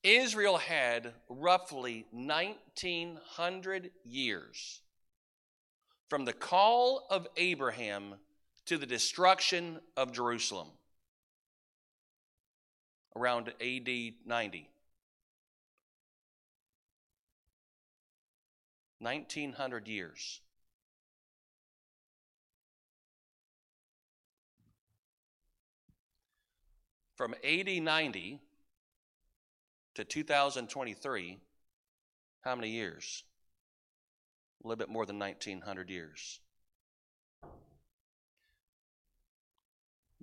[0.03, 4.81] Israel had roughly 1900 years
[6.09, 8.15] from the call of Abraham
[8.67, 10.69] to the destruction of Jerusalem
[13.15, 13.89] around AD
[14.27, 14.69] 90.
[18.99, 20.41] 1900 years.
[27.15, 28.41] From AD 90
[29.95, 31.39] to 2023,
[32.43, 33.25] how many years?
[34.63, 36.41] A little bit more than 1900 years.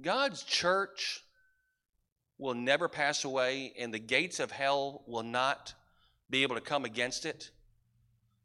[0.01, 1.21] God's church
[2.37, 5.73] will never pass away, and the gates of hell will not
[6.29, 7.51] be able to come against it.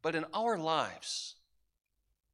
[0.02, 1.34] But in our lives,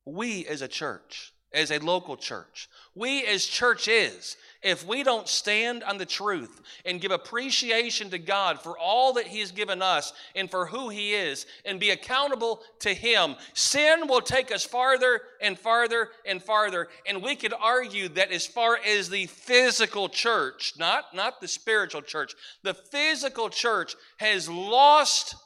[0.04, 5.84] we as a church, as a local church, we as churches, if we don't stand
[5.84, 10.14] on the truth and give appreciation to God for all that He has given us
[10.34, 15.20] and for who He is and be accountable to Him, sin will take us farther
[15.42, 16.88] and farther and farther.
[17.06, 22.02] And we could argue that as far as the physical church, not, not the spiritual
[22.02, 25.36] church, the physical church has lost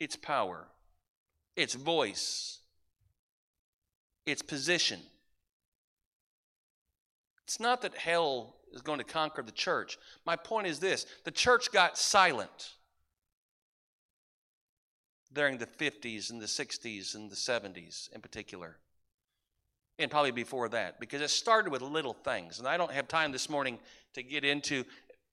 [0.00, 0.66] its power,
[1.56, 2.60] its voice,
[4.24, 4.98] its position.
[7.44, 9.98] It's not that hell is going to conquer the church.
[10.24, 12.72] My point is this the church got silent
[15.32, 18.76] during the 50s and the 60s and the 70s in particular.
[19.98, 22.58] And probably before that, because it started with little things.
[22.58, 23.78] And I don't have time this morning
[24.14, 24.84] to get into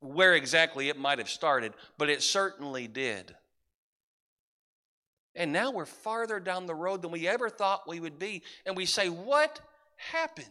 [0.01, 3.35] where exactly it might have started, but it certainly did.
[5.35, 8.43] And now we're farther down the road than we ever thought we would be.
[8.65, 9.59] And we say, What
[9.95, 10.47] happened?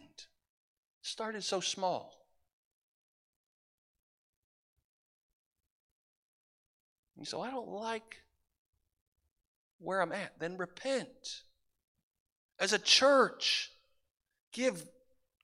[1.09, 2.13] Started so small.
[7.17, 8.17] You say, I don't like
[9.79, 10.37] where I'm at.
[10.37, 11.41] Then repent.
[12.59, 13.71] As a church,
[14.53, 14.85] give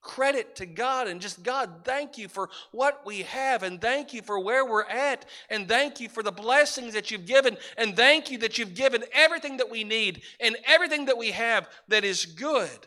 [0.03, 4.21] credit to God and just God, thank you for what we have and thank you
[4.21, 8.29] for where we're at and thank you for the blessings that you've given and thank
[8.29, 12.27] you that you've given everything that we need and everything that we have that is
[12.27, 12.85] good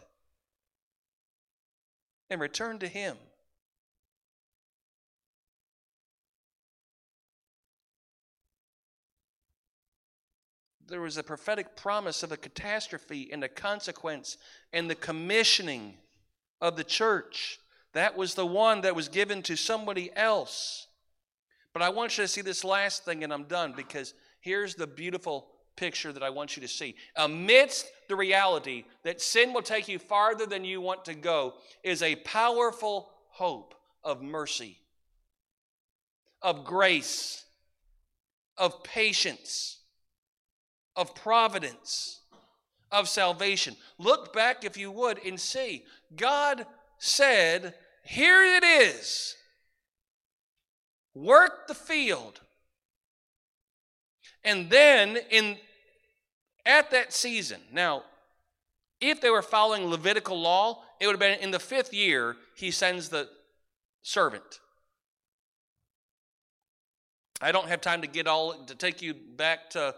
[2.30, 3.16] and return to Him.
[10.88, 14.38] There was a prophetic promise of a catastrophe and a consequence
[14.72, 15.94] and the commissioning
[16.62, 17.58] of the church.
[17.92, 20.86] That was the one that was given to somebody else.
[21.74, 24.86] But I want you to see this last thing, and I'm done because here's the
[24.86, 25.48] beautiful
[25.78, 26.96] picture that I want you to see.
[27.16, 31.54] Amidst the reality that sin will take you farther than you want to go,
[31.84, 34.78] is a powerful hope of mercy,
[36.42, 37.44] of grace,
[38.56, 39.78] of patience,
[40.96, 42.20] of providence,
[42.90, 43.76] of salvation.
[43.98, 45.84] Look back, if you would, and see
[46.16, 46.66] God
[46.98, 47.74] said,
[48.04, 49.36] Here it is.
[51.14, 52.40] Work the field.
[54.44, 55.56] And then in
[56.68, 58.04] at that season, now,
[59.00, 62.70] if they were following Levitical law, it would have been in the fifth year, he
[62.70, 63.28] sends the
[64.02, 64.60] servant.
[67.40, 69.94] I don't have time to get all to take you back to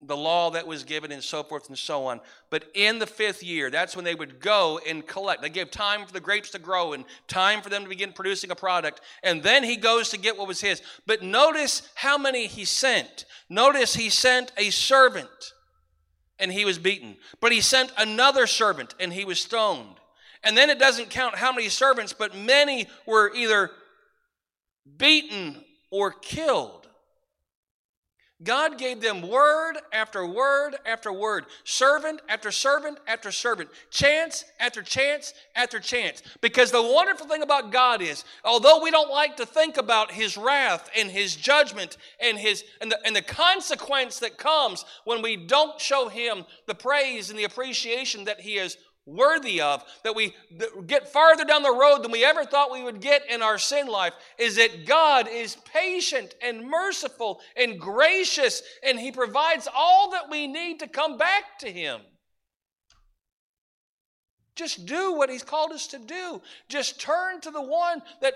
[0.00, 2.20] the law that was given and so forth and so on.
[2.50, 5.42] But in the fifth year, that's when they would go and collect.
[5.42, 8.50] They gave time for the grapes to grow and time for them to begin producing
[8.50, 9.00] a product.
[9.24, 10.82] And then he goes to get what was his.
[11.06, 13.24] But notice how many he sent.
[13.48, 15.52] Notice he sent a servant
[16.38, 17.16] and he was beaten.
[17.40, 19.96] But he sent another servant and he was stoned.
[20.44, 23.72] And then it doesn't count how many servants, but many were either
[24.96, 26.87] beaten or killed.
[28.44, 34.80] God gave them word after word after word, servant after servant after servant, chance after
[34.80, 36.22] chance after chance.
[36.40, 40.36] Because the wonderful thing about God is, although we don't like to think about His
[40.36, 45.36] wrath and His judgment and His and the, and the consequence that comes when we
[45.36, 48.76] don't show Him the praise and the appreciation that He is
[49.08, 50.34] worthy of, that we
[50.86, 53.86] get farther down the road than we ever thought we would get in our sin
[53.86, 60.30] life, is that God is patient and merciful and gracious, and He provides all that
[60.30, 62.00] we need to come back to Him.
[64.54, 66.42] Just do what He's called us to do.
[66.68, 68.34] Just turn to the one that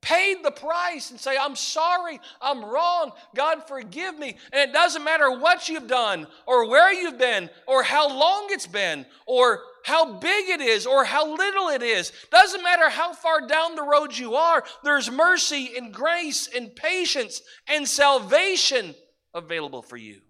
[0.00, 4.36] paid the price and say, I'm sorry, I'm wrong, God forgive me.
[4.52, 8.66] And it doesn't matter what you've done or where you've been or how long it's
[8.66, 12.12] been or how big it is or how little it is.
[12.30, 17.42] Doesn't matter how far down the road you are, there's mercy and grace and patience
[17.66, 18.94] and salvation
[19.34, 20.20] available for you.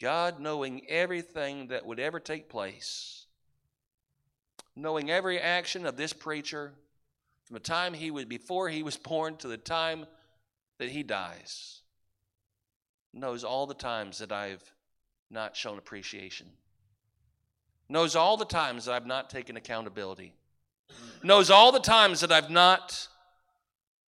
[0.00, 3.26] God, knowing everything that would ever take place,
[4.76, 6.74] knowing every action of this preacher
[7.44, 10.06] from the time he was before he was born to the time
[10.78, 11.82] that he dies,
[13.14, 14.73] knows all the times that I've
[15.34, 16.46] not shown appreciation,
[17.88, 20.32] knows all the times that I've not taken accountability,
[21.22, 23.08] knows all the times that I've not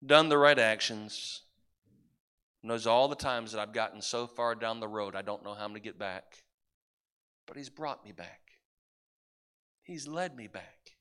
[0.04, 1.42] done the right actions,
[2.62, 5.54] knows all the times that I've gotten so far down the road I don't know
[5.54, 6.42] how I'm going to get back.
[7.46, 8.40] But He's brought me back,
[9.82, 10.96] He's led me back,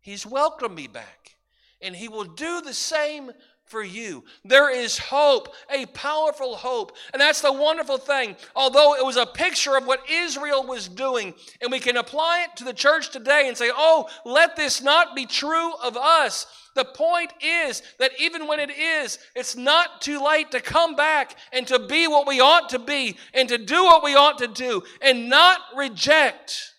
[0.00, 1.36] He's welcomed me back,
[1.80, 3.32] and He will do the same
[3.64, 4.24] for you.
[4.44, 6.92] There is hope, a powerful hope.
[7.12, 8.36] And that's the wonderful thing.
[8.54, 12.56] Although it was a picture of what Israel was doing, and we can apply it
[12.58, 16.46] to the church today and say, oh, let this not be true of us.
[16.74, 21.36] The point is that even when it is, it's not too late to come back
[21.52, 24.48] and to be what we ought to be and to do what we ought to
[24.48, 26.74] do and not reject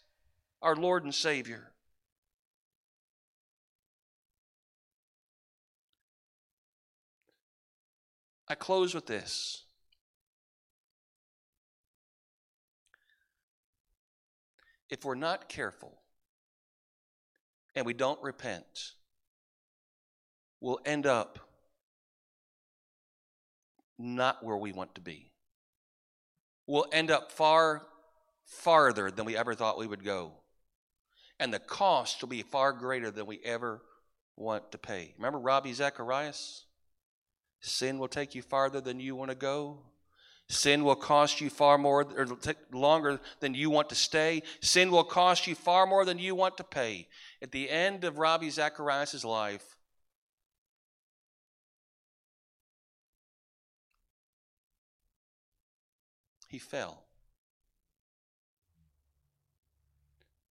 [0.61, 1.72] our Lord and Savior.
[8.53, 9.63] I close with this.
[14.91, 15.97] If we're not careful
[17.73, 18.91] and we don't repent,
[20.61, 21.39] we'll end up
[23.97, 25.31] not where we want to be.
[26.67, 27.87] We'll end up far
[28.45, 30.33] farther than we ever thought we would go.
[31.39, 33.81] And the cost will be far greater than we ever
[34.37, 35.15] want to pay.
[35.17, 36.65] Remember Ravi Zacharias?
[37.63, 39.79] Sin will take you farther than you want to go.
[40.49, 44.43] Sin will cost you far more or take longer than you want to stay.
[44.59, 47.07] Sin will cost you far more than you want to pay.
[47.41, 49.77] At the end of Ravi Zacharias' life,
[56.49, 57.05] he fell.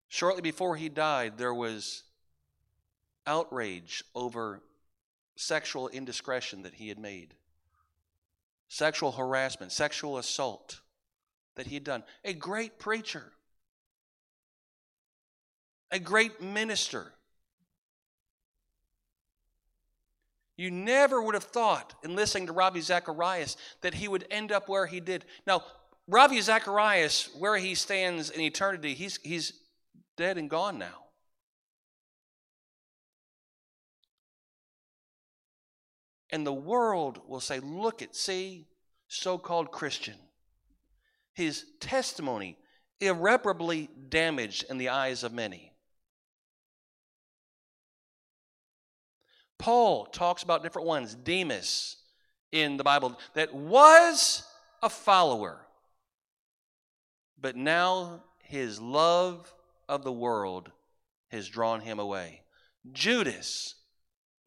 [0.09, 2.05] Shortly before he died, there was
[3.27, 4.63] outrage over
[5.41, 7.35] sexual indiscretion that he had made,
[8.69, 10.81] sexual harassment, sexual assault
[11.57, 12.03] that he had done.
[12.25, 13.33] A great preacher,
[15.91, 17.13] a great minister.
[20.57, 24.69] You never would have thought in listening to Ravi Zacharias that he would end up
[24.69, 25.25] where he did.
[25.47, 25.65] Now,
[26.07, 29.55] Ravi Zacharias, where he stands in eternity, he's, he's
[30.19, 31.10] dead and gone now.
[36.33, 38.69] And the world will say, look at, see,
[39.09, 40.15] so called Christian.
[41.35, 42.57] His testimony
[43.01, 45.73] irreparably damaged in the eyes of many.
[49.59, 51.97] Paul talks about different ones, Demas
[52.53, 54.43] in the Bible, that was
[54.83, 55.67] a follower,
[57.39, 59.53] but now his love
[59.89, 60.71] of the world
[61.29, 62.43] has drawn him away.
[62.93, 63.75] Judas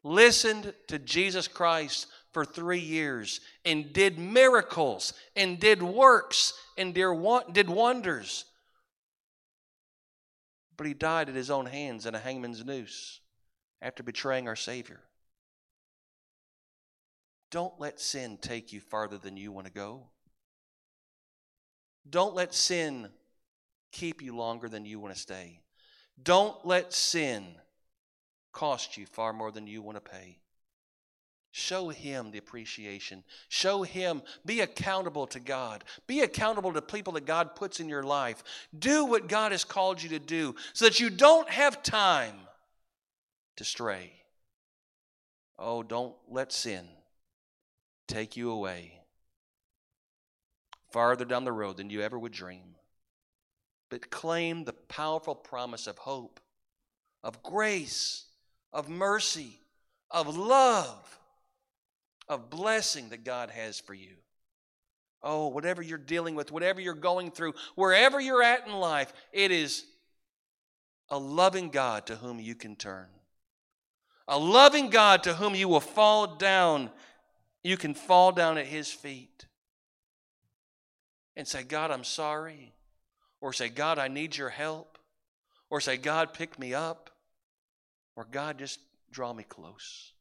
[0.04, 7.68] listened to Jesus Christ for three years and did miracles and did works and did
[7.68, 8.44] wonders.
[10.76, 13.20] But he died at his own hands in a hangman's noose
[13.80, 15.00] after betraying our Savior.
[17.50, 20.08] Don't let sin take you farther than you want to go.
[22.10, 23.08] Don't let sin
[23.92, 25.60] keep you longer than you want to stay.
[26.20, 27.46] Don't let sin
[28.54, 30.38] cost you far more than you want to pay.
[31.52, 33.22] Show him the appreciation.
[33.48, 34.22] Show him.
[34.44, 35.84] Be accountable to God.
[36.06, 38.42] Be accountable to people that God puts in your life.
[38.76, 42.34] Do what God has called you to do so that you don't have time
[43.56, 44.10] to stray.
[45.58, 46.88] Oh, don't let sin
[48.08, 48.94] take you away
[50.94, 52.76] farther down the road than you ever would dream.
[53.90, 56.38] But claim the powerful promise of hope,
[57.24, 58.23] of grace,
[58.74, 59.60] of mercy,
[60.10, 61.18] of love,
[62.28, 64.16] of blessing that God has for you.
[65.22, 69.50] Oh, whatever you're dealing with, whatever you're going through, wherever you're at in life, it
[69.50, 69.86] is
[71.08, 73.06] a loving God to whom you can turn.
[74.26, 76.90] A loving God to whom you will fall down.
[77.62, 79.46] You can fall down at His feet
[81.36, 82.74] and say, God, I'm sorry.
[83.40, 84.98] Or say, God, I need your help.
[85.70, 87.10] Or say, God, pick me up.
[88.16, 90.12] Or God, just draw me close.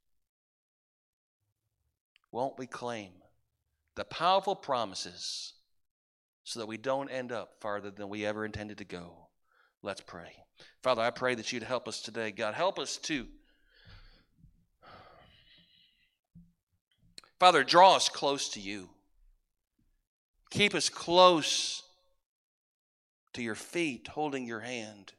[2.32, 3.12] Won't we claim
[3.96, 5.54] the powerful promises
[6.44, 9.28] so that we don't end up farther than we ever intended to go?
[9.84, 10.32] Let's pray.
[10.82, 12.32] Father, I pray that you'd help us today.
[12.32, 13.28] God, help us to.
[17.40, 18.90] Father, draw us close to you.
[20.50, 21.84] Keep us close
[23.34, 25.14] to your feet, holding your hand.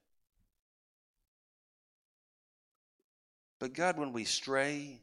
[3.64, 5.00] But God, when we stray,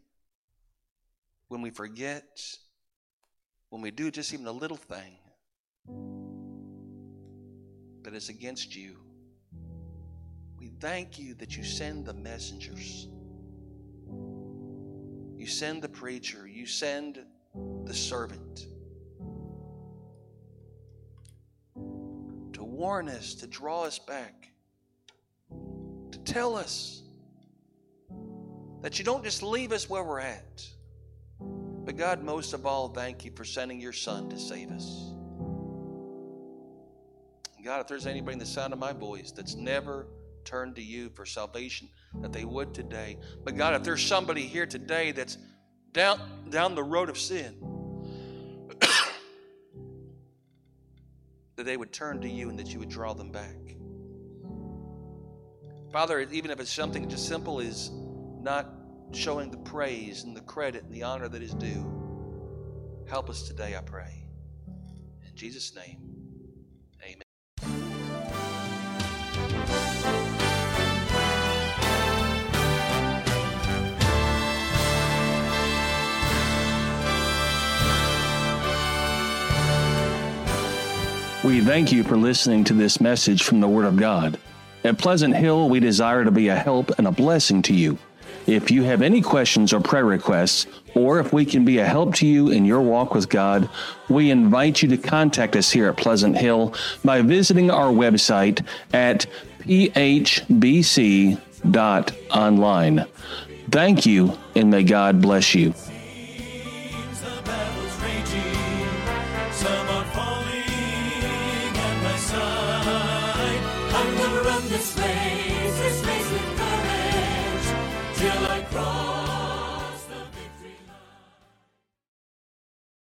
[1.48, 2.40] when we forget,
[3.72, 5.18] when we do just even a little thing
[8.04, 8.98] that is against you,
[10.60, 13.08] we thank you that you send the messengers.
[15.40, 16.48] You send the preacher.
[16.48, 17.18] You send
[17.86, 18.68] the servant
[22.54, 24.50] to warn us, to draw us back,
[26.12, 27.02] to tell us
[28.82, 30.66] that you don't just leave us where we're at.
[31.40, 35.12] But God, most of all, thank you for sending your Son to save us.
[37.64, 40.08] God, if there's anybody in the sound of my voice that's never
[40.46, 41.88] turned to you for salvation,
[42.22, 43.18] that they would today.
[43.44, 45.38] But God, if there's somebody here today that's
[45.92, 46.20] down,
[46.50, 47.56] down the road of sin,
[51.56, 53.56] that they would turn to you and that you would draw them back.
[55.92, 57.92] Father, even if it's something just simple as
[58.42, 58.70] not
[59.12, 63.04] showing the praise and the credit and the honor that is due.
[63.08, 64.30] Help us today, I pray.
[65.28, 65.98] In Jesus' name,
[67.04, 67.22] amen.
[81.44, 84.40] We thank you for listening to this message from the Word of God.
[84.84, 87.98] At Pleasant Hill, we desire to be a help and a blessing to you.
[88.48, 92.16] If you have any questions or prayer requests, or if we can be a help
[92.16, 93.70] to you in your walk with God,
[94.10, 96.74] we invite you to contact us here at Pleasant Hill
[97.04, 99.26] by visiting our website at
[99.60, 100.66] phbc.online.
[103.70, 105.74] Thank you, and may God bless you.